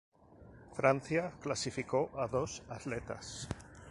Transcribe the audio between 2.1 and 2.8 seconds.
a dos